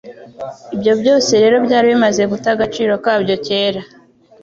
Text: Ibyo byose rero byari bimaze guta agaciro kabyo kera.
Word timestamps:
Ibyo 0.75 0.93
byose 1.01 1.31
rero 1.43 1.57
byari 1.65 1.85
bimaze 1.93 2.21
guta 2.31 2.47
agaciro 2.55 2.93
kabyo 3.03 3.35
kera. 3.45 3.81